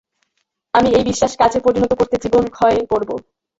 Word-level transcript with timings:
আমি 0.73 0.89
এই 0.91 1.05
বিশ্বাস 1.09 1.31
কাজে 1.41 1.59
পরিণত 1.65 1.91
করতে 1.99 2.15
জীবনক্ষয় 2.23 2.77
করব। 2.91 3.09